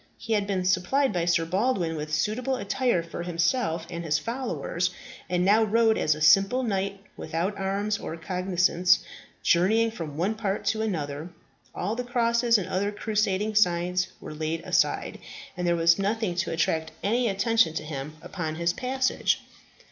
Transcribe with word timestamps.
He 0.17 0.33
had 0.33 0.47
been 0.47 0.65
supplied 0.65 1.13
by 1.13 1.25
Sir 1.25 1.45
Baldwin 1.45 1.95
with 1.95 2.11
suitable 2.11 2.55
attire 2.55 3.03
for 3.03 3.21
himself 3.21 3.85
and 3.87 4.03
his 4.03 4.17
followers, 4.17 4.89
and 5.29 5.45
now 5.45 5.61
rode 5.63 5.95
as 5.95 6.15
a 6.15 6.21
simple 6.21 6.63
knight, 6.63 6.99
without 7.15 7.55
arms 7.55 7.99
or 7.99 8.17
cognizance, 8.17 8.97
journeying 9.43 9.91
from 9.91 10.17
one 10.17 10.33
part 10.33 10.65
to 10.65 10.81
another. 10.81 11.29
All 11.75 11.95
the 11.95 12.03
crosses 12.03 12.57
and 12.57 12.67
other 12.67 12.91
crusading 12.91 13.53
signs 13.53 14.07
were 14.19 14.33
laid 14.33 14.61
aside, 14.65 15.19
and 15.55 15.67
there 15.67 15.75
was 15.75 15.99
nothing 15.99 16.33
to 16.37 16.51
attract 16.51 16.89
any 17.03 17.27
attention 17.29 17.75
to 17.75 17.83
him 17.83 18.15
upon 18.23 18.55
his 18.55 18.73
passage. 18.73 19.39